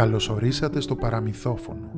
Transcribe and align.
Καλωσορίσατε 0.00 0.80
στο 0.80 0.96
παραμυθόφωνο. 0.96 1.90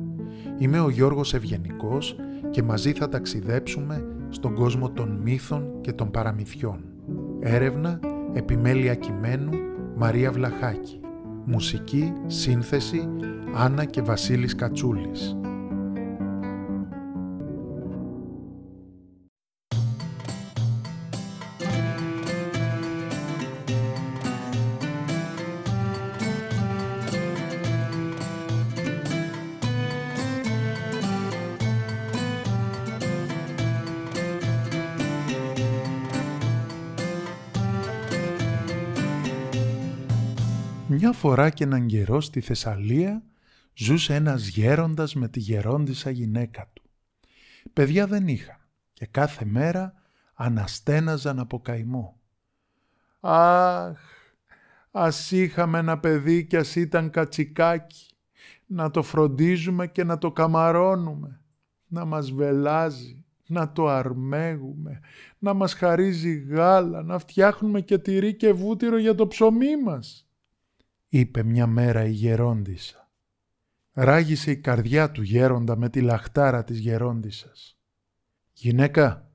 Είμαι 0.57 0.79
ο 0.79 0.89
Γιώργος 0.89 1.33
Ευγενικός 1.33 2.15
και 2.49 2.63
μαζί 2.63 2.91
θα 2.91 3.09
ταξιδέψουμε 3.09 4.05
στον 4.29 4.53
κόσμο 4.53 4.89
των 4.89 5.19
μύθων 5.23 5.81
και 5.81 5.91
των 5.93 6.11
παραμυθιών. 6.11 6.83
Έρευνα, 7.39 7.99
επιμέλεια 8.33 8.95
κειμένου, 8.95 9.51
Μαρία 9.95 10.31
Βλαχάκη. 10.31 10.99
Μουσική, 11.45 12.13
σύνθεση, 12.27 13.09
Άννα 13.55 13.85
και 13.85 14.01
Βασίλης 14.01 14.55
Κατσούλης. 14.55 15.37
Μια 41.03 41.11
φορά 41.11 41.49
και 41.49 41.63
έναν 41.63 41.87
καιρό 41.87 42.21
στη 42.21 42.41
Θεσσαλία 42.41 43.23
ζούσε 43.73 44.15
ένας 44.15 44.47
γέροντας 44.47 45.15
με 45.15 45.27
τη 45.27 45.39
γερόντισσα 45.39 46.09
γυναίκα 46.09 46.69
του. 46.73 46.83
Παιδιά 47.73 48.07
δεν 48.07 48.27
είχαν 48.27 48.57
και 48.93 49.05
κάθε 49.05 49.45
μέρα 49.45 49.93
αναστέναζαν 50.33 51.39
από 51.39 51.59
καημό. 51.59 52.19
«Αχ, 53.19 53.99
ας 54.91 55.31
είχαμε 55.31 55.79
ένα 55.79 55.99
παιδί 55.99 56.45
κι 56.45 56.57
ας 56.57 56.75
ήταν 56.75 57.09
κατσικάκι, 57.09 58.15
να 58.65 58.91
το 58.91 59.03
φροντίζουμε 59.03 59.87
και 59.87 60.03
να 60.03 60.17
το 60.17 60.31
καμαρώνουμε, 60.31 61.39
να 61.87 62.05
μας 62.05 62.31
βελάζει, 62.31 63.25
να 63.47 63.71
το 63.71 63.87
αρμέγουμε, 63.87 64.99
να 65.39 65.53
μας 65.53 65.73
χαρίζει 65.73 66.33
γάλα, 66.33 67.03
να 67.03 67.19
φτιάχνουμε 67.19 67.81
και 67.81 67.97
τυρί 67.97 68.35
και 68.35 68.51
βούτυρο 68.53 68.97
για 68.97 69.15
το 69.15 69.27
ψωμί 69.27 69.81
μας» 69.83 70.22
είπε 71.17 71.43
μια 71.43 71.67
μέρα 71.67 72.05
η 72.05 72.11
γερόντισσα. 72.11 73.11
Ράγισε 73.91 74.51
η 74.51 74.57
καρδιά 74.57 75.11
του 75.11 75.21
γέροντα 75.21 75.75
με 75.75 75.89
τη 75.89 76.01
λαχτάρα 76.01 76.63
της 76.63 76.79
γερόντισσας. 76.79 77.77
«Γυναίκα, 78.53 79.31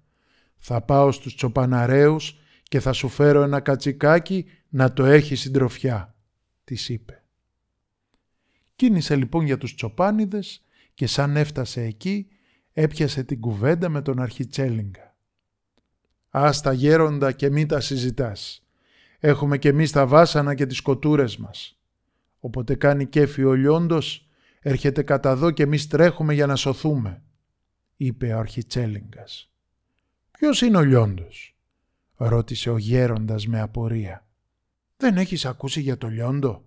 θα 0.56 0.82
πάω 0.82 1.12
στους 1.12 1.34
τσοπαναρέους 1.34 2.38
και 2.62 2.80
θα 2.80 2.92
σου 2.92 3.08
φέρω 3.08 3.42
ένα 3.42 3.60
κατσικάκι 3.60 4.46
να 4.68 4.92
το 4.92 5.04
έχει 5.04 5.34
συντροφιά», 5.34 6.14
της 6.64 6.88
είπε. 6.88 7.24
Κίνησε 8.76 9.16
λοιπόν 9.16 9.44
για 9.44 9.58
τους 9.58 9.74
τσοπάνιδες 9.74 10.64
και 10.94 11.06
σαν 11.06 11.36
έφτασε 11.36 11.82
εκεί 11.82 12.28
έπιασε 12.72 13.24
την 13.24 13.40
κουβέντα 13.40 13.88
με 13.88 14.02
τον 14.02 14.20
αρχιτσέλιγκα. 14.20 15.16
«Άστα 16.28 16.72
γέροντα 16.72 17.32
και 17.32 17.50
μη 17.50 17.66
τα 17.66 17.80
συζητάς. 17.80 18.67
Έχουμε 19.20 19.58
κι 19.58 19.68
εμείς 19.68 19.92
τα 19.92 20.06
βάσανα 20.06 20.54
και 20.54 20.66
τις 20.66 20.80
κοτούρες 20.80 21.36
μας. 21.36 21.78
Όποτε 22.40 22.74
κάνει 22.74 23.06
κέφι 23.06 23.44
ο 23.44 23.52
λιόντος, 23.52 24.28
έρχεται 24.60 25.02
κατά 25.02 25.30
εδώ 25.30 25.50
και 25.50 25.62
εμείς 25.62 25.86
τρέχουμε 25.86 26.34
για 26.34 26.46
να 26.46 26.56
σωθούμε, 26.56 27.22
είπε 27.96 28.32
ο 28.32 28.38
αρχιτσέλιγκας. 28.38 29.50
Ποιος 30.30 30.60
είναι 30.60 30.76
ο 30.76 30.82
λιόντος, 30.82 31.56
ρώτησε 32.14 32.70
ο 32.70 32.76
γέροντας 32.76 33.46
με 33.46 33.60
απορία. 33.60 34.26
Δεν 34.96 35.16
έχεις 35.16 35.44
ακούσει 35.44 35.80
για 35.80 35.98
το 35.98 36.08
λιόντο; 36.08 36.64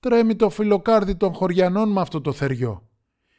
Τρέμει 0.00 0.36
το 0.36 0.50
φιλοκάρδι 0.50 1.16
των 1.16 1.34
χωριανών 1.34 1.92
με 1.92 2.00
αυτό 2.00 2.20
το 2.20 2.32
θεριό. 2.32 2.88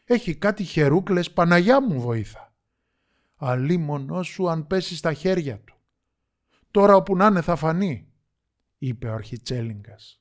Έχει 0.06 0.36
κάτι 0.36 0.64
χερούκλες, 0.64 1.32
Παναγιά 1.32 1.82
μου 1.82 2.02
βοήθα. 2.02 2.54
Αλίμονό 3.36 4.24
σου 4.24 4.50
αν 4.50 4.68
πέσει 4.68 4.96
στα 4.96 5.14
χέρια 5.14 5.60
του. 5.60 5.76
Τώρα 6.72 6.96
όπου 6.96 7.16
να 7.16 7.26
είναι 7.26 7.42
θα 7.42 7.56
φανεί 7.56 8.13
είπε 8.86 9.08
ο 9.08 9.14
αρχιτσέλιγκας. 9.14 10.20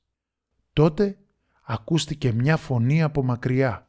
Τότε 0.73 1.17
ακούστηκε 1.65 2.33
μια 2.33 2.57
φωνή 2.57 3.03
από 3.03 3.23
μακριά. 3.23 3.87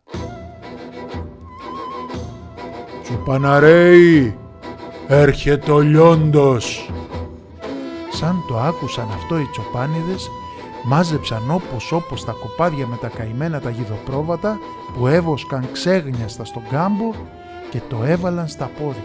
«Τσουπαναρέι, 3.03 4.39
έρχεται 5.09 5.71
ο 5.73 5.81
λιόντος!» 5.81 6.91
Σαν 8.13 8.45
το 8.49 8.59
άκουσαν 8.59 9.09
αυτό 9.11 9.39
οι 9.39 9.49
τσοπάνιδες, 9.51 10.29
μάζεψαν 10.85 11.51
όπως 11.51 11.93
όπως 11.93 12.25
τα 12.25 12.33
κοπάδια 12.33 12.87
με 12.87 12.97
τα 12.97 13.09
καημένα 13.09 13.61
τα 13.61 13.71
γιδοπρόβατα 13.71 14.59
που 14.95 15.07
έβοσκαν 15.07 15.73
ξέγνιαστα 15.73 16.45
στον 16.45 16.69
κάμπο 16.69 17.11
και 17.71 17.81
το 17.89 18.03
έβαλαν 18.03 18.49
στα 18.49 18.67
πόδια. 18.67 19.03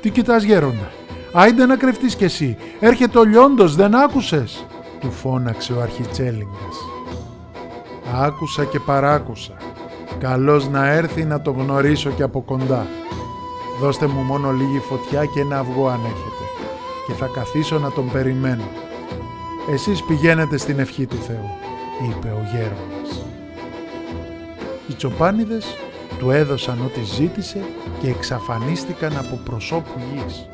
«Τι 0.00 0.10
κοιτάς 0.10 0.42
γέροντα, 0.42 0.90
Άιντε 1.32 1.66
να 1.66 1.76
κρυφτείς 1.76 2.14
κι 2.14 2.24
εσύ. 2.24 2.56
Έρχεται 2.80 3.18
ο 3.18 3.24
λιόντος, 3.24 3.74
δεν 3.74 3.94
άκουσες; 3.94 4.64
Του 5.00 5.10
φώναξε 5.10 5.72
ο 5.72 5.80
αρχιτσέλιγκας. 5.80 6.76
Άκουσα 8.14 8.64
και 8.64 8.80
παράκουσα. 8.80 9.52
Καλός 10.18 10.68
να 10.68 10.90
έρθει 10.90 11.24
να 11.24 11.40
το 11.40 11.50
γνωρίσω 11.50 12.10
και 12.10 12.22
από 12.22 12.40
κοντά. 12.40 12.86
Δώστε 13.80 14.06
μου 14.06 14.20
μόνο 14.22 14.52
λίγη 14.52 14.78
φωτιά 14.78 15.24
και 15.24 15.40
ένα 15.40 15.58
αυγό 15.58 15.88
αν 15.88 16.00
έχετε. 16.04 16.44
Και 17.06 17.12
θα 17.12 17.26
καθίσω 17.34 17.78
να 17.78 17.90
τον 17.90 18.10
περιμένω. 18.10 18.68
Εσείς 19.70 20.02
πηγαίνετε 20.02 20.56
στην 20.56 20.78
ευχή 20.78 21.06
του 21.06 21.16
Θεού, 21.26 21.50
είπε 22.08 22.28
ο 22.28 22.48
γέροντας. 22.52 23.24
Οι 24.88 24.94
τσοπάνιδες 24.94 25.76
του 26.18 26.30
έδωσαν 26.30 26.78
ό,τι 26.84 27.02
ζήτησε 27.02 27.64
και 28.00 28.08
εξαφανίστηκαν 28.08 29.16
από 29.16 29.40
προσώπου 29.44 30.00
γης. 30.12 30.48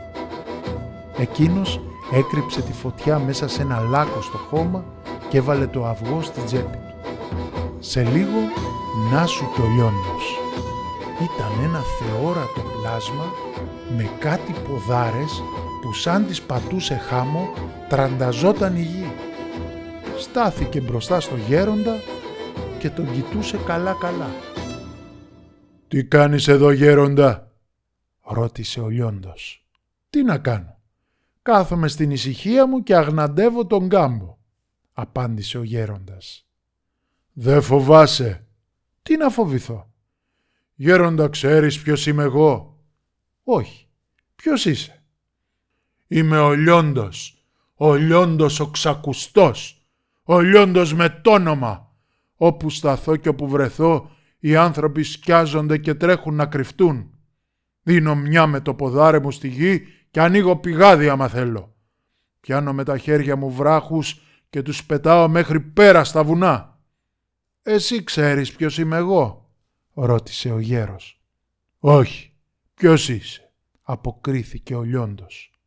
Εκείνος 1.19 1.81
έκρυψε 2.12 2.62
τη 2.62 2.72
φωτιά 2.72 3.19
μέσα 3.19 3.49
σε 3.49 3.62
ένα 3.62 3.81
λάκκο 3.81 4.22
στο 4.22 4.38
χώμα 4.38 4.84
και 5.28 5.37
έβαλε 5.37 5.66
το 5.66 5.87
αυγό 5.87 6.22
στη 6.22 6.41
τσέπη 6.41 6.77
του. 6.77 7.10
Σε 7.78 8.03
λίγο 8.03 8.38
να 9.12 9.27
σου 9.27 9.44
το 9.56 9.62
λιόνιος. 9.62 10.38
Ήταν 11.22 11.65
ένα 11.65 11.81
θεόρατο 11.99 12.60
πλάσμα 12.60 13.25
με 13.97 14.10
κάτι 14.19 14.53
ποδάρες 14.53 15.43
που 15.82 15.93
σαν 15.93 16.27
τις 16.27 16.43
πατούσε 16.43 16.94
χάμο 16.94 17.53
τρανταζόταν 17.88 18.77
η 18.77 18.83
γη. 18.83 19.12
Στάθηκε 20.19 20.81
μπροστά 20.81 21.21
στο 21.21 21.37
γέροντα 21.37 21.94
και 22.78 22.91
τον 22.91 23.12
κοιτούσε 23.12 23.59
καλά-καλά. 23.66 24.31
«Τι 25.88 26.04
κάνεις 26.04 26.48
εδώ 26.48 26.71
γέροντα» 26.71 27.50
ρώτησε 28.22 28.81
ο 28.81 28.88
λιόντος. 28.88 29.66
«Τι 30.10 30.22
να 30.22 30.38
κάνω» 30.38 30.75
Κάθομαι 31.46 31.88
στην 31.88 32.10
ησυχία 32.10 32.66
μου 32.66 32.82
και 32.82 32.96
αγναντεύω 32.96 33.66
τον 33.66 33.88
κάμπο, 33.88 34.36
απάντησε 34.92 35.58
ο 35.58 35.62
γέροντας. 35.62 36.46
«Δε 37.32 37.60
φοβάσαι». 37.60 38.46
«Τι 39.02 39.16
να 39.16 39.28
φοβηθώ». 39.28 39.92
«Γέροντα 40.74 41.28
ξέρεις 41.28 41.82
ποιος 41.82 42.06
είμαι 42.06 42.22
εγώ». 42.22 42.78
«Όχι». 43.42 43.88
«Ποιος 44.36 44.64
είσαι». 44.64 45.02
«Είμαι 46.06 46.38
ο 46.38 46.52
Λιόντος, 46.52 47.46
ο 47.74 47.94
Λιόντος 47.94 48.60
ο 48.60 48.70
ξακουστός, 48.70 49.86
ο 50.22 50.40
Λιόντος 50.40 50.94
με 50.94 51.08
τ' 51.08 51.26
όνομα. 51.26 51.92
Όπου 52.36 52.70
σταθώ 52.70 53.16
και 53.16 53.28
όπου 53.28 53.48
βρεθώ, 53.48 54.10
οι 54.38 54.56
άνθρωποι 54.56 55.02
σκιάζονται 55.02 55.78
και 55.78 55.94
τρέχουν 55.94 56.34
να 56.34 56.46
κρυφτούν. 56.46 57.10
Δίνω 57.82 58.14
μια 58.14 58.46
με 58.46 58.60
το 58.60 58.74
ποδάρε 58.74 59.20
μου 59.20 59.30
στη 59.30 59.48
γη 59.48 59.86
και 60.16 60.22
ανοίγω 60.22 60.56
πηγάδι 60.56 61.09
άμα 61.09 61.28
θέλω. 61.28 61.75
Πιάνω 62.41 62.72
με 62.72 62.84
τα 62.84 62.99
χέρια 62.99 63.37
μου 63.37 63.53
βράχους 63.53 64.21
και 64.50 64.62
τους 64.62 64.84
πετάω 64.84 65.28
μέχρι 65.28 65.60
πέρα 65.60 66.04
στα 66.04 66.25
βουνά. 66.25 66.81
Εσύ 67.63 68.04
ξέρεις 68.04 68.53
ποιος 68.53 68.78
είμαι 68.78 68.97
εγώ, 68.97 69.51
ρώτησε 69.92 70.53
ο 70.53 70.59
γέρος. 70.59 71.22
Όχι, 71.78 72.33
ποιος 72.74 73.09
είσαι, 73.09 73.53
αποκρίθηκε 73.83 74.74
ο 74.74 74.83
λιόντος. 74.83 75.60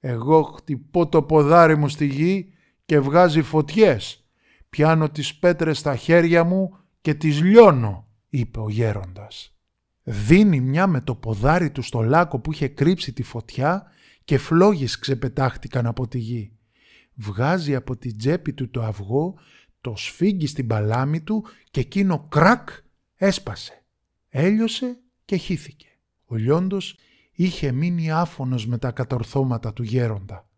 Εγώ 0.00 0.42
χτυπώ 0.42 1.08
το 1.08 1.22
ποδάρι 1.22 1.76
μου 1.76 1.88
στη 1.88 2.06
γη 2.06 2.52
και 2.84 3.00
βγάζει 3.00 3.42
φωτιές. 3.42 4.24
Πιάνω 4.68 5.08
τις 5.08 5.34
πέτρες 5.34 5.78
στα 5.78 5.96
χέρια 5.96 6.44
μου 6.44 6.78
και 7.00 7.14
τις 7.14 7.40
λιώνω, 7.40 8.06
είπε 8.28 8.60
ο 8.60 8.68
γέροντας 8.68 9.57
δίνει 10.10 10.60
μια 10.60 10.86
με 10.86 11.00
το 11.00 11.14
ποδάρι 11.14 11.70
του 11.70 11.82
στο 11.82 12.00
λάκκο 12.00 12.38
που 12.38 12.52
είχε 12.52 12.68
κρύψει 12.68 13.12
τη 13.12 13.22
φωτιά 13.22 13.86
και 14.24 14.38
φλόγες 14.38 14.98
ξεπετάχτηκαν 14.98 15.86
από 15.86 16.08
τη 16.08 16.18
γη. 16.18 16.52
Βγάζει 17.14 17.74
από 17.74 17.96
την 17.96 18.18
τσέπη 18.18 18.52
του 18.52 18.70
το 18.70 18.82
αυγό, 18.82 19.34
το 19.80 19.94
σφίγγει 19.96 20.46
στην 20.46 20.66
παλάμη 20.66 21.20
του 21.20 21.44
και 21.70 21.80
εκείνο 21.80 22.26
κρακ 22.28 22.68
έσπασε. 23.14 23.84
Έλειωσε 24.28 24.98
και 25.24 25.36
χύθηκε. 25.36 25.86
Ο 26.24 26.36
λιόντος 26.36 26.96
είχε 27.32 27.72
μείνει 27.72 28.10
άφωνος 28.10 28.66
με 28.66 28.78
τα 28.78 28.90
κατορθώματα 28.90 29.72
του 29.72 29.82
γέροντα. 29.82 30.48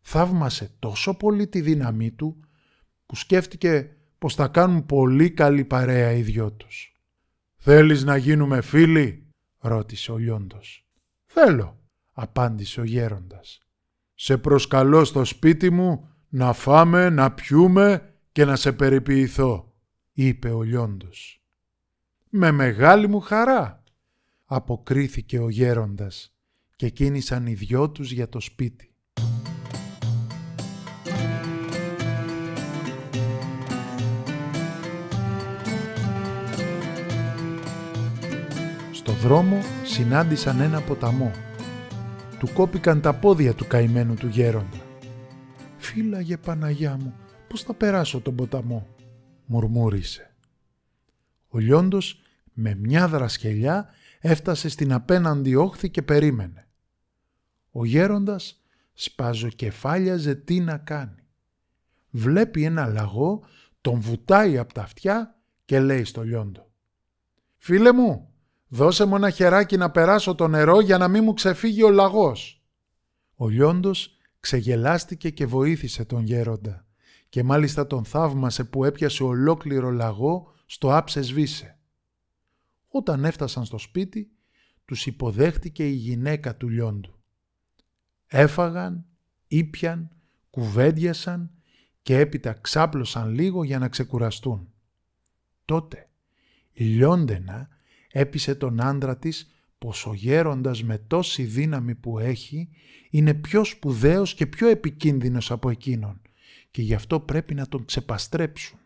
Θαύμασε 0.00 0.70
τόσο 0.78 1.16
πολύ 1.16 1.46
τη 1.46 1.60
δύναμή 1.60 2.10
του 2.10 2.40
που 3.06 3.16
σκέφτηκε 3.16 3.96
πως 4.18 4.34
θα 4.34 4.48
κάνουν 4.48 4.86
πολύ 4.86 5.30
καλή 5.30 5.64
παρέα 5.64 6.12
οι 6.12 6.22
δυο 6.22 6.52
τους. 6.52 6.95
«Θέλεις 7.68 8.04
να 8.04 8.16
γίνουμε 8.16 8.60
φίλοι» 8.60 9.26
ρώτησε 9.58 10.12
ο 10.12 10.16
Λιόντος. 10.16 10.86
«Θέλω» 11.24 11.78
απάντησε 12.12 12.80
ο 12.80 12.84
γέροντας. 12.84 13.60
«Σε 14.14 14.38
προσκαλώ 14.38 15.04
στο 15.04 15.24
σπίτι 15.24 15.70
μου 15.70 16.08
να 16.28 16.52
φάμε, 16.52 17.10
να 17.10 17.32
πιούμε 17.32 18.14
και 18.32 18.44
να 18.44 18.56
σε 18.56 18.72
περιποιηθώ» 18.72 19.74
είπε 20.12 20.50
ο 20.50 20.62
Λιόντος. 20.62 21.42
«Με 22.28 22.50
μεγάλη 22.50 23.08
μου 23.08 23.20
χαρά» 23.20 23.82
αποκρίθηκε 24.44 25.38
ο 25.38 25.48
γέροντας 25.48 26.36
και 26.76 26.88
κίνησαν 26.88 27.46
οι 27.46 27.54
δυο 27.54 27.90
τους 27.90 28.12
για 28.12 28.28
το 28.28 28.40
σπίτι. 28.40 28.94
Δρόμο 39.16 39.58
συνάντησαν 39.84 40.60
ένα 40.60 40.80
ποταμό. 40.80 41.30
Του 42.38 42.52
κόπηκαν 42.52 43.00
τα 43.00 43.14
πόδια 43.14 43.54
του 43.54 43.66
καημένου 43.66 44.14
του 44.14 44.26
γέροντα. 44.26 44.80
«Φύλαγε 45.76 46.36
Παναγιά 46.36 46.96
μου, 46.96 47.14
πώς 47.48 47.62
θα 47.62 47.74
περάσω 47.74 48.20
τον 48.20 48.34
ποταμό» 48.34 48.86
μουρμούρισε. 49.46 50.34
Ο 51.48 51.58
λιόντος 51.58 52.20
με 52.52 52.74
μια 52.74 53.08
δρασκελιά 53.08 53.88
έφτασε 54.20 54.68
στην 54.68 54.92
απέναντι 54.92 55.54
όχθη 55.54 55.90
και 55.90 56.02
περίμενε. 56.02 56.68
Ο 57.70 57.84
γέροντας 57.84 58.62
σπαζοκεφάλιαζε 58.92 60.34
τι 60.34 60.60
να 60.60 60.78
κάνει. 60.78 61.22
Βλέπει 62.10 62.64
ένα 62.64 62.86
λαγό, 62.86 63.42
τον 63.80 64.00
βουτάει 64.00 64.58
από 64.58 64.72
τα 64.72 64.82
αυτιά 64.82 65.38
και 65.64 65.80
λέει 65.80 66.04
στο 66.04 66.22
λιόντο. 66.22 66.70
«Φίλε 67.56 67.92
μου, 67.92 68.30
δώσε 68.68 69.04
μου 69.04 69.16
ένα 69.16 69.30
χεράκι 69.30 69.76
να 69.76 69.90
περάσω 69.90 70.34
το 70.34 70.48
νερό 70.48 70.80
για 70.80 70.98
να 70.98 71.08
μην 71.08 71.24
μου 71.24 71.32
ξεφύγει 71.32 71.82
ο 71.82 71.90
λαγός». 71.90 72.60
Ο 73.34 73.48
λιόντος 73.48 74.16
ξεγελάστηκε 74.40 75.30
και 75.30 75.46
βοήθησε 75.46 76.04
τον 76.04 76.24
γέροντα 76.24 76.86
και 77.28 77.42
μάλιστα 77.42 77.86
τον 77.86 78.04
θαύμασε 78.04 78.64
που 78.64 78.84
έπιασε 78.84 79.22
ολόκληρο 79.22 79.90
λαγό 79.90 80.52
στο 80.66 80.96
άψε 80.96 81.22
σβήσε. 81.22 81.78
Όταν 82.88 83.24
έφτασαν 83.24 83.64
στο 83.64 83.78
σπίτι, 83.78 84.30
τους 84.84 85.06
υποδέχτηκε 85.06 85.88
η 85.88 85.92
γυναίκα 85.92 86.56
του 86.56 86.68
λιόντου. 86.68 87.22
Έφαγαν, 88.26 89.04
ήπιαν, 89.46 90.10
κουβέντιασαν 90.50 91.50
και 92.02 92.18
έπειτα 92.18 92.52
ξάπλωσαν 92.52 93.28
λίγο 93.28 93.64
για 93.64 93.78
να 93.78 93.88
ξεκουραστούν. 93.88 94.72
Τότε 95.64 96.08
η 96.72 96.84
λιόντενα 96.84 97.68
έπεισε 98.18 98.54
τον 98.54 98.80
άντρα 98.80 99.16
της 99.16 99.50
πως 99.78 100.06
ο 100.06 100.14
γέροντας 100.14 100.82
με 100.82 100.98
τόση 100.98 101.42
δύναμη 101.42 101.94
που 101.94 102.18
έχει 102.18 102.68
είναι 103.10 103.34
πιο 103.34 103.64
σπουδαίος 103.64 104.34
και 104.34 104.46
πιο 104.46 104.68
επικίνδυνος 104.68 105.50
από 105.50 105.70
εκείνον 105.70 106.20
και 106.70 106.82
γι' 106.82 106.94
αυτό 106.94 107.20
πρέπει 107.20 107.54
να 107.54 107.68
τον 107.68 107.84
ξεπαστρέψουν. 107.84 108.78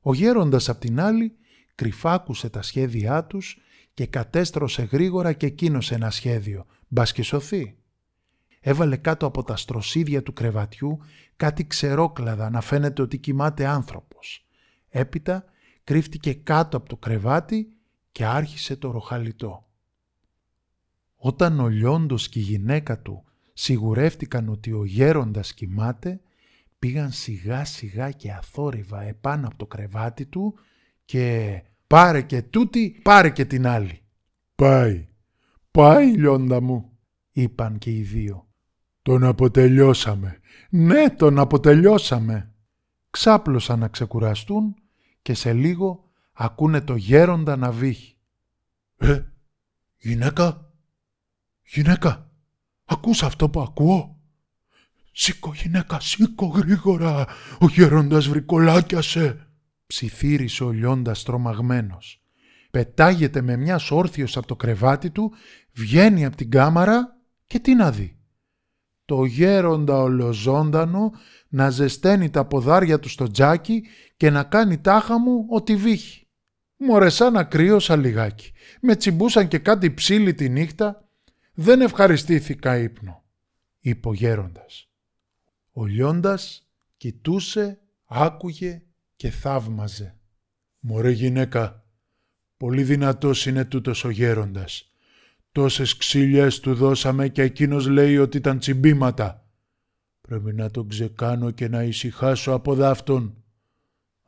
Ο 0.00 0.14
γέροντας 0.14 0.68
απ' 0.68 0.80
την 0.80 1.00
άλλη 1.00 1.32
κρυφάκουσε 1.74 2.48
τα 2.48 2.62
σχέδιά 2.62 3.24
τους 3.24 3.58
και 3.94 4.06
κατέστρωσε 4.06 4.82
γρήγορα 4.82 5.32
και 5.32 5.46
εκείνος 5.46 5.90
ένα 5.90 6.10
σχέδιο, 6.10 6.66
μπας 6.88 7.12
και 7.12 7.22
σωθεί. 7.22 7.76
Έβαλε 8.60 8.96
κάτω 8.96 9.26
από 9.26 9.42
τα 9.42 9.56
στροσίδια 9.56 10.22
του 10.22 10.32
κρεβατιού 10.32 10.98
κάτι 11.36 11.66
ξερόκλαδα 11.66 12.50
να 12.50 12.60
φαίνεται 12.60 13.02
ότι 13.02 13.18
κοιμάται 13.18 13.66
άνθρωπος. 13.66 14.46
Έπειτα 14.88 15.44
κρύφτηκε 15.84 16.32
κάτω 16.32 16.76
από 16.76 16.88
το 16.88 16.96
κρεβάτι 16.96 17.68
και 18.14 18.24
άρχισε 18.24 18.76
το 18.76 18.90
ροχαλιτό. 18.90 19.66
Όταν 21.16 21.60
ο 21.60 21.68
Λιόντος 21.68 22.28
και 22.28 22.38
η 22.38 22.42
γυναίκα 22.42 22.98
του 22.98 23.24
σιγουρεύτηκαν 23.52 24.48
ότι 24.48 24.72
ο 24.72 24.84
γέροντας 24.84 25.54
κοιμάται, 25.54 26.20
πήγαν 26.78 27.12
σιγά 27.12 27.64
σιγά 27.64 28.10
και 28.10 28.32
αθόρυβα 28.32 29.02
επάνω 29.02 29.46
από 29.46 29.56
το 29.56 29.66
κρεβάτι 29.66 30.26
του 30.26 30.54
και 31.04 31.62
πάρε 31.86 32.22
και 32.22 32.42
τούτη, 32.42 33.00
πάρε 33.02 33.30
και 33.30 33.44
την 33.44 33.66
άλλη. 33.66 34.00
«Πάει, 34.54 35.08
πάει 35.70 36.16
λιόντα 36.16 36.60
μου», 36.60 36.98
είπαν 37.32 37.78
και 37.78 37.90
οι 37.90 38.02
δύο. 38.02 38.48
«Τον 39.02 39.24
αποτελειώσαμε, 39.24 40.38
ναι 40.70 41.10
τον 41.10 41.38
αποτελειώσαμε». 41.38 42.52
Ξάπλωσαν 43.10 43.78
να 43.78 43.88
ξεκουραστούν 43.88 44.74
και 45.22 45.34
σε 45.34 45.52
λίγο 45.52 46.03
ακούνε 46.34 46.80
το 46.80 46.94
γέροντα 46.94 47.56
να 47.56 47.72
βύχει. 47.72 48.16
«Ε, 48.96 49.22
γυναίκα, 49.96 50.72
γυναίκα, 51.62 52.30
ακούς 52.84 53.22
αυτό 53.22 53.48
που 53.48 53.60
ακούω» 53.60 54.18
«Σήκω 55.16 55.52
γυναίκα, 55.54 56.00
σήκω 56.00 56.46
γρήγορα, 56.46 57.26
ο 57.60 57.66
γέροντας 57.68 58.28
βρικολάκιασε», 58.28 59.46
ψιθύρισε 59.86 60.64
ο 60.64 60.70
λιώντας 60.70 61.22
τρομαγμένος. 61.22 62.22
Πετάγεται 62.70 63.40
με 63.40 63.56
μια 63.56 63.80
όρθιος 63.90 64.36
από 64.36 64.46
το 64.46 64.56
κρεβάτι 64.56 65.10
του, 65.10 65.32
βγαίνει 65.72 66.24
από 66.24 66.36
την 66.36 66.50
κάμαρα 66.50 67.16
και 67.46 67.58
τι 67.58 67.74
να 67.74 67.90
δει. 67.90 68.18
Το 69.04 69.24
γέροντα 69.24 69.96
ολοζώντανο 69.96 71.12
να 71.48 71.70
ζεσταίνει 71.70 72.30
τα 72.30 72.44
ποδάρια 72.44 72.98
του 72.98 73.08
στο 73.08 73.30
τζάκι 73.30 73.84
και 74.16 74.30
να 74.30 74.44
κάνει 74.44 74.78
τάχα 74.78 75.18
μου 75.18 75.46
ότι 75.48 75.76
βύχει. 75.76 76.23
Μωρέ 76.76 77.08
σαν 77.08 77.48
κρύωσα 77.48 77.96
λιγάκι. 77.96 78.52
Με 78.80 78.96
τσιμπούσαν 78.96 79.48
και 79.48 79.58
κάτι 79.58 79.94
ψήλι 79.94 80.34
τη 80.34 80.48
νύχτα. 80.48 81.08
Δεν 81.54 81.80
ευχαριστήθηκα 81.80 82.78
ύπνο, 82.78 83.24
είπε 83.80 84.08
ο 84.08 84.12
γέροντας. 84.12 84.88
Ο 85.72 85.84
λιώντας 85.84 86.68
κοιτούσε, 86.96 87.80
άκουγε 88.04 88.82
και 89.16 89.30
θαύμαζε. 89.30 90.16
«Μωρέ 90.78 91.10
γυναίκα, 91.10 91.84
πολύ 92.56 92.82
δυνατός 92.82 93.46
είναι 93.46 93.64
τούτος 93.64 94.04
ο 94.04 94.10
γέροντας. 94.10 94.92
Τόσες 95.52 95.96
ξύλιες 95.96 96.60
του 96.60 96.74
δώσαμε 96.74 97.28
και 97.28 97.42
εκείνος 97.42 97.86
λέει 97.86 98.18
ότι 98.18 98.36
ήταν 98.36 98.58
τσιμπήματα. 98.58 99.48
Πρέπει 100.20 100.52
να 100.52 100.70
τον 100.70 100.88
ξεκάνω 100.88 101.50
και 101.50 101.68
να 101.68 101.82
ησυχάσω 101.82 102.52
από 102.52 102.74
δάφτον. 102.74 103.43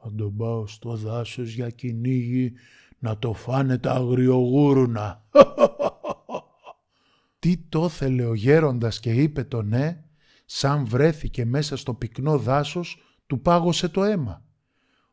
Θα 0.08 0.14
τον 0.14 0.36
πάω 0.36 0.66
στο 0.66 0.96
δάσος 0.96 1.52
για 1.52 1.70
κυνήγι 1.70 2.52
να 2.98 3.18
το 3.18 3.32
φάνε 3.32 3.78
τα 3.78 3.92
αγριογούρουνα. 3.92 5.25
Τι 7.38 7.56
το 7.68 7.88
θέλε 7.88 8.25
ο 8.25 8.34
γέροντας 8.34 9.00
και 9.00 9.12
είπε 9.12 9.44
το 9.44 9.62
ναι, 9.62 10.04
σαν 10.44 10.86
βρέθηκε 10.86 11.44
μέσα 11.44 11.76
στο 11.76 11.94
πυκνό 11.94 12.38
δάσος, 12.38 12.98
του 13.26 13.40
πάγωσε 13.40 13.88
το 13.88 14.04
αίμα. 14.04 14.44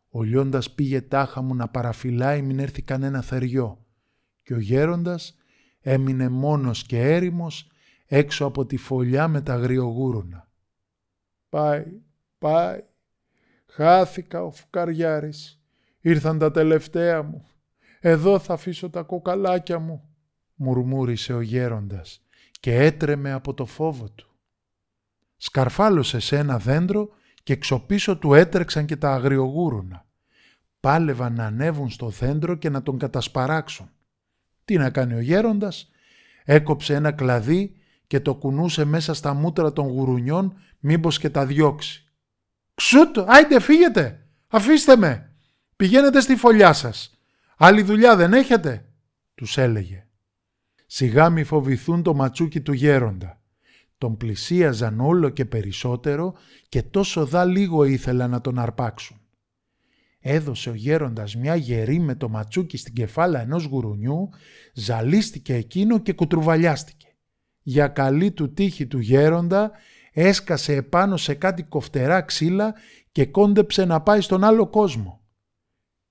Ο 0.10 0.24
λιώντας 0.24 0.72
πήγε 0.72 1.02
τάχα 1.02 1.42
μου 1.42 1.56
να 1.56 1.68
παραφυλάει 1.68 2.42
μην 2.42 2.60
έρθει 2.60 2.82
κανένα 2.82 3.22
θεριό 3.22 3.86
και 4.44 4.54
ο 4.54 4.60
γέροντας 4.60 5.38
έμεινε 5.80 6.30
μόνος 6.30 6.84
και 6.84 7.00
έρημος 7.00 7.68
έξω 8.06 8.46
από 8.46 8.66
τη 8.66 8.78
φωλιά 8.78 9.28
με 9.28 9.42
τα 9.42 9.54
αγριογούρουνα. 9.54 10.48
Πάει, 11.50 11.86
πάει, 12.38 12.84
χάθηκα 13.76 14.44
ο 14.44 14.52
φουκαριάρης, 14.52 15.62
ήρθαν 16.02 16.38
τα 16.38 16.52
τελευταία 16.52 17.24
μου, 17.24 17.48
εδώ 18.00 18.40
θα 18.40 18.54
αφήσω 18.54 18.90
τα 18.90 19.02
κοκαλάκια 19.02 19.80
μου, 19.80 20.04
μουρμούρισε 20.56 21.34
ο 21.34 21.42
γέροντας 21.42 22.22
και 22.60 22.76
έτρεμε 22.76 23.32
από 23.32 23.54
το 23.54 23.66
φόβο 23.66 24.10
του. 24.10 24.28
Σκαρφάλωσε 25.38 26.20
σε 26.20 26.38
ένα 26.38 26.58
δέντρο 26.58 27.10
και 27.44 27.56
ξοπίσω 27.56 28.18
του 28.18 28.34
έτρεξαν 28.34 28.86
και 28.86 28.96
τα 28.96 29.14
αγριογούρουνα. 29.14 30.06
Πάλευαν 30.80 31.34
να 31.34 31.46
ανέβουν 31.46 31.90
στο 31.90 32.10
δέντρο 32.10 32.56
και 32.56 32.70
να 32.70 32.84
τον 32.84 32.98
κατασπαράξουν. 32.98 33.90
Τι 34.66 34.78
να 34.78 34.90
κάνει 34.90 35.14
ο 35.14 35.20
γέροντας, 35.20 35.92
έκοψε 36.44 36.94
ένα 36.94 37.12
κλαδί 37.12 37.76
και 38.08 38.20
το 38.20 38.36
κουνούσε 38.36 38.86
μέσα 38.86 39.14
στα 39.14 39.34
μούτρα 39.34 39.74
των 39.74 39.88
γουρουνιών 39.88 40.54
μήπως 40.80 41.20
και 41.20 41.30
τα 41.30 41.46
διώξει. 41.46 42.03
«Ξούτ, 42.74 43.18
άιντε 43.26 43.60
φύγετε, 43.60 44.28
αφήστε 44.48 44.96
με, 44.96 45.34
πηγαίνετε 45.76 46.22
στη 46.22 46.36
φωλιά 46.36 46.74
σας. 46.74 47.18
Άλλη 47.58 47.82
δουλειά 47.82 48.16
δεν 48.16 48.34
έχετε» 48.34 48.86
τους 49.36 49.58
έλεγε. 49.58 50.08
Σιγά 50.86 51.30
μη 51.30 51.44
φοβηθούν 51.44 52.04
το 52.04 52.14
ματσούκι 52.14 52.62
του 52.62 52.74
γέροντα. 52.74 53.42
Τον 53.98 54.18
πλησίαζαν 54.18 55.00
όλο 55.00 55.30
και 55.30 55.46
περισσότερο 55.46 56.34
και 56.70 56.84
τόσο 56.84 57.26
δά 57.26 57.46
λίγο 57.46 57.84
ήθελα 57.84 58.28
να 58.28 58.42
τον 58.42 58.60
αρπάξουν. 58.60 59.18
Έδωσε 60.20 60.70
ο 60.70 60.74
γέροντας 60.74 61.36
μια 61.36 61.56
γερή 61.56 62.00
με 62.00 62.16
το 62.16 62.30
ματσούκι 62.30 62.78
στην 62.78 62.94
κεφάλα 62.94 63.42
ενός 63.42 63.64
γουρουνιού, 63.64 64.30
ζαλίστηκε 64.74 65.54
εκείνο 65.54 66.00
και 66.00 66.14
κουτρουβαλιάστηκε. 66.14 67.08
Για 67.62 67.88
καλή 67.88 68.32
του 68.32 68.54
τύχη 68.54 68.88
του 68.88 69.00
γέροντα 69.00 69.72
έσκασε 70.14 70.76
επάνω 70.76 71.18
σε 71.18 71.34
κάτι 71.34 71.64
κοφτερά 71.64 72.22
ξύλα 72.22 72.74
και 73.12 73.26
κόντεψε 73.26 73.86
να 73.86 74.02
πάει 74.02 74.22
στον 74.22 74.44
άλλο 74.44 74.68
κόσμο. 74.68 75.22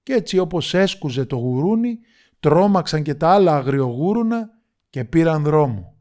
Κι 0.03 0.13
έτσι 0.13 0.39
όπως 0.39 0.75
έσκουζε 0.75 1.25
το 1.25 1.37
γουρούνι, 1.37 1.99
τρόμαξαν 2.41 3.03
και 3.03 3.15
τα 3.15 3.29
άλλα 3.29 3.57
αγριογούρουνα 3.57 4.51
και 4.91 5.05
πήραν 5.05 5.43
δρόμο. 5.43 5.97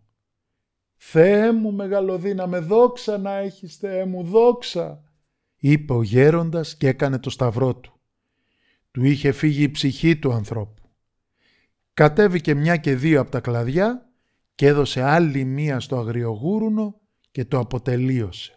«Θεέ 0.97 1.51
μου 1.51 1.73
μεγαλοδύναμε, 1.73 2.59
δόξα 2.59 3.17
να 3.17 3.37
έχεις 3.37 3.75
Θεέ 3.75 4.05
μου, 4.05 4.23
δόξα», 4.23 5.03
είπε 5.55 5.93
ο 5.93 6.01
γέροντας 6.01 6.77
και 6.77 6.87
έκανε 6.87 7.19
το 7.19 7.29
σταυρό 7.29 7.75
του. 7.75 7.99
Του 8.91 9.03
είχε 9.03 9.31
φύγει 9.31 9.63
η 9.63 9.71
ψυχή 9.71 10.17
του 10.17 10.31
ανθρώπου. 10.31 10.81
Κατέβηκε 11.93 12.53
μια 12.53 12.77
και 12.77 12.95
δύο 12.95 13.21
από 13.21 13.31
τα 13.31 13.39
κλαδιά 13.39 14.09
και 14.55 14.67
έδωσε 14.67 15.01
άλλη 15.01 15.43
μία 15.43 15.79
στο 15.79 15.97
αγριογούρουνο 15.97 16.99
και 17.31 17.45
το 17.45 17.59
αποτελείωσε. 17.59 18.55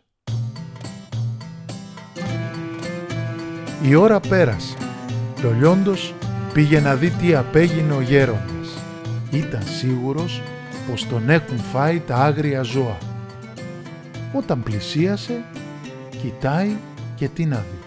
Η 3.83 3.95
ώρα 3.95 4.21
πέρασε 4.21 4.77
και 5.35 5.47
ο 5.47 5.53
Λιόντος 5.53 6.15
πήγε 6.53 6.81
να 6.81 6.97
δει 6.97 7.11
τι 7.11 7.35
απέγινε 7.35 7.93
ο 7.93 8.01
γέροντας. 8.01 8.83
Ήταν 9.33 9.63
σίγουρος 9.63 10.43
πως 10.91 11.07
τον 11.07 11.31
έχουν 11.31 11.59
φάει 11.59 12.01
τα 12.01 12.17
άγρια 12.17 12.63
ζώα. 12.63 12.99
Όταν 14.35 14.63
πλησίασε, 14.63 15.45
κοιτάει 16.23 16.77
και 17.15 17.29
τι 17.29 17.45
να 17.47 17.57
δει. 17.57 17.85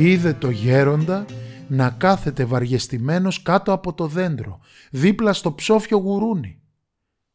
Είδε 0.00 0.32
το 0.32 0.50
γέροντα 0.50 1.24
να 1.68 1.90
κάθεται 1.90 2.44
βαριεστημένος 2.44 3.42
κάτω 3.42 3.72
από 3.72 3.92
το 3.92 4.06
δέντρο, 4.06 4.60
δίπλα 4.90 5.32
στο 5.32 5.52
ψόφιο 5.52 5.98
γουρούνι. 5.98 6.58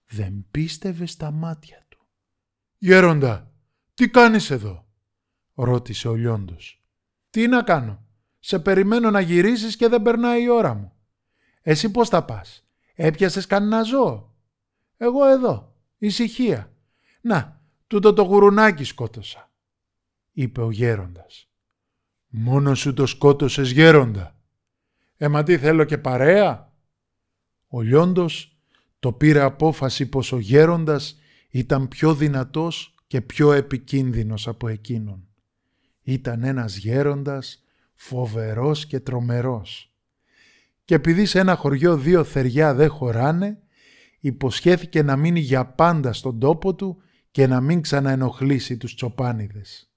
Δεν 0.05 0.45
πίστευε 0.51 1.05
στα 1.05 1.31
μάτια 1.31 1.85
του. 1.88 1.88
«Γέροντα, 2.81 3.51
τι 3.93 4.09
κάνεις 4.09 4.49
εδώ» 4.49 4.85
ρώτησε 5.53 6.07
ο 6.07 6.13
Λιόντος. 6.15 6.83
«Τι 7.29 7.47
να 7.47 7.63
κάνω, 7.63 8.05
σε 8.39 8.59
περιμένω 8.59 9.11
να 9.11 9.19
γυρίσεις 9.19 9.75
και 9.75 9.87
δεν 9.87 10.01
περνάει 10.01 10.43
η 10.43 10.49
ώρα 10.49 10.73
μου. 10.73 10.93
Εσύ 11.61 11.91
πώς 11.91 12.09
θα 12.09 12.25
πας, 12.25 12.67
έπιασες 12.95 13.45
κανένα 13.45 13.83
ζώο; 13.83 14.35
Εγώ 14.97 15.25
εδώ, 15.25 15.75
ησυχία. 15.97 16.73
Να, 17.21 17.61
τούτο 17.87 18.13
το 18.13 18.21
γουρουνάκι 18.21 18.83
σκότωσα, 18.83 19.51
είπε 20.31 20.61
ο 20.61 20.71
γέροντας. 20.71 21.49
Μόνο 22.27 22.75
σου 22.75 22.93
το 22.93 23.05
σκότωσες 23.05 23.71
γέροντα. 23.71 24.35
Ε, 25.17 25.27
μα 25.27 25.43
τι 25.43 25.57
θέλω 25.57 25.83
και 25.83 25.97
παρέα; 25.97 26.73
Ο 27.67 27.81
Λιόντος 27.81 28.57
το 28.99 29.13
πήρε 29.13 29.41
απόφαση 29.41 30.09
πως 30.09 30.31
ο 30.31 30.39
γέροντας 30.39 31.19
ήταν 31.49 31.87
πιο 31.87 32.15
δυνατός 32.15 32.93
και 33.07 33.21
πιο 33.21 33.51
επικίνδυνος 33.51 34.47
από 34.47 34.67
εκείνον. 34.67 35.27
Ήταν 36.01 36.43
ένας 36.43 36.77
γέροντας 36.77 37.63
φοβερός 37.95 38.85
και 38.85 38.99
τρομερός. 38.99 39.93
Και 40.85 40.95
επειδή 40.95 41.25
σε 41.25 41.39
ένα 41.39 41.55
χωριό 41.55 41.97
δύο 41.97 42.23
θεριά 42.23 42.73
δεν 42.73 42.89
χωράνε, 42.89 43.59
υποσχέθηκε 44.19 45.03
να 45.03 45.15
μείνει 45.15 45.39
για 45.39 45.65
πάντα 45.65 46.13
στον 46.13 46.39
τόπο 46.39 46.75
του 46.75 47.01
και 47.31 47.47
να 47.47 47.61
μην 47.61 47.81
ξαναενοχλήσει 47.81 48.77
τους 48.77 48.95
τσοπάνιδες. 48.95 49.91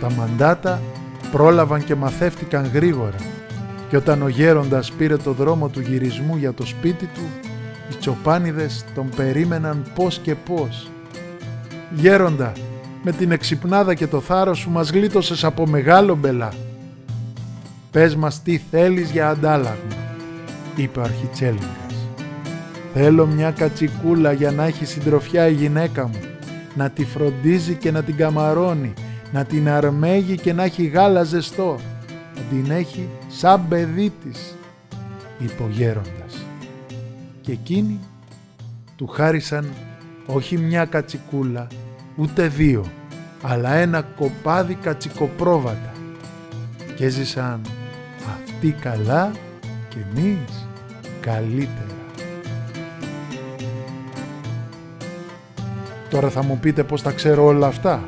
Τα 0.00 0.10
μαντάτα 0.10 0.82
πρόλαβαν 1.32 1.84
και 1.84 1.94
μαθεύτηκαν 1.94 2.66
γρήγορα 2.66 3.18
και 3.88 3.96
όταν 3.96 4.22
ο 4.22 4.28
γέροντας 4.28 4.92
πήρε 4.92 5.16
το 5.16 5.32
δρόμο 5.32 5.68
του 5.68 5.80
γυρισμού 5.80 6.36
για 6.36 6.54
το 6.54 6.66
σπίτι 6.66 7.06
του, 7.06 7.47
οι 7.90 7.94
τσοπάνιδες 8.00 8.84
τον 8.94 9.08
περίμεναν 9.16 9.84
πώς 9.94 10.18
και 10.18 10.34
πώς. 10.34 10.90
«Γέροντα, 11.94 12.52
με 13.02 13.12
την 13.12 13.32
εξυπνάδα 13.32 13.94
και 13.94 14.06
το 14.06 14.20
θάρρος 14.20 14.58
σου 14.58 14.70
μας 14.70 14.90
γλίτωσες 14.90 15.44
από 15.44 15.66
μεγάλο 15.66 16.14
μπελά. 16.14 16.52
Πες 17.90 18.16
μας 18.16 18.42
τι 18.42 18.60
θέλεις 18.70 19.10
για 19.10 19.28
αντάλλαγμα», 19.28 19.96
είπε 20.76 20.98
ο 20.98 21.02
αρχιτσέλιγκας. 21.02 21.94
«Θέλω 22.94 23.26
μια 23.26 23.50
κατσικούλα 23.50 24.32
για 24.32 24.50
να 24.50 24.64
έχει 24.64 24.84
συντροφιά 24.84 25.48
η 25.48 25.52
γυναίκα 25.52 26.06
μου, 26.06 26.20
να 26.74 26.90
τη 26.90 27.04
φροντίζει 27.04 27.74
και 27.74 27.90
να 27.90 28.02
την 28.02 28.16
καμαρώνει, 28.16 28.92
να 29.32 29.44
την 29.44 29.68
αρμέγει 29.68 30.36
και 30.36 30.52
να 30.52 30.62
έχει 30.62 30.84
γάλα 30.84 31.22
ζεστό, 31.22 31.78
να 32.34 32.40
την 32.40 32.70
έχει 32.70 33.08
σαν 33.28 33.68
παιδί 33.68 34.12
της, 34.24 34.54
είπε 35.38 35.62
ο 35.62 35.68
γέροντας. 35.70 36.17
Και 37.48 37.54
εκείνοι 37.54 37.98
του 38.96 39.06
χάρισαν 39.06 39.72
όχι 40.26 40.58
μια 40.58 40.84
κατσικούλα, 40.84 41.66
ούτε 42.16 42.48
δύο, 42.48 42.84
αλλά 43.42 43.74
ένα 43.74 44.02
κοπάδι 44.02 44.74
κατσικοπρόβατα 44.74 45.92
και 46.96 47.04
έζησαν 47.04 47.60
αυτοί 48.34 48.70
καλά 48.70 49.30
και 49.88 49.96
εμείς 50.14 50.66
καλύτερα. 51.20 51.96
Τώρα 56.10 56.30
θα 56.30 56.42
μου 56.42 56.58
πείτε 56.58 56.84
πώς 56.84 57.02
τα 57.02 57.10
ξέρω 57.10 57.44
όλα 57.44 57.66
αυτά. 57.66 58.04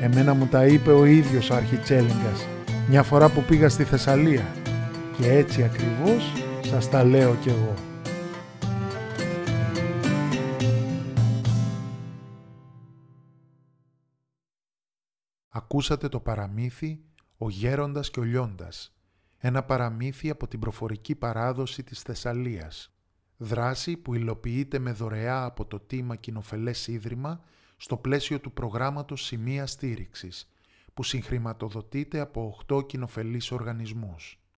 Εμένα 0.00 0.34
μου 0.34 0.46
τα 0.46 0.66
είπε 0.66 0.90
ο 0.90 1.04
ίδιος 1.04 1.50
ο 1.50 1.54
Αρχιτσέλιγκας 1.54 2.46
μια 2.88 3.02
φορά 3.02 3.28
που 3.28 3.42
πήγα 3.42 3.68
στη 3.68 3.84
Θεσσαλία 3.84 4.46
και 5.18 5.32
έτσι 5.32 5.62
ακριβώς 5.62 6.32
σας 6.70 6.90
τα 6.90 7.04
λέω 7.04 7.36
κι 7.42 7.48
εγώ. 7.48 7.87
Ακούσατε 15.58 16.08
το 16.08 16.20
παραμύθι 16.20 17.00
«Ο 17.38 17.48
Γέροντας 17.48 18.10
και 18.10 18.20
ο 18.20 18.22
Λιώντας», 18.22 18.96
ένα 19.38 19.62
παραμύθι 19.62 20.30
από 20.30 20.48
την 20.48 20.58
προφορική 20.58 21.14
παράδοση 21.14 21.82
της 21.82 22.02
Θεσσαλίας, 22.02 22.94
δράση 23.36 23.96
που 23.96 24.14
υλοποιείται 24.14 24.78
με 24.78 24.92
δωρεά 24.92 25.44
από 25.44 25.64
το 25.64 25.80
Τίμα 25.80 26.16
Κοινοφελές 26.16 26.86
Ίδρυμα 26.86 27.40
στο 27.76 27.96
πλαίσιο 27.96 28.40
του 28.40 28.52
προγράμματος 28.52 29.24
Σημεία 29.24 29.66
Στήριξης, 29.66 30.52
που 30.94 31.02
συγχρηματοδοτείται 31.02 32.20
από 32.20 32.58
8 32.68 32.86
κοινοφελείς 32.86 33.50
οργανισμούς. 33.50 34.42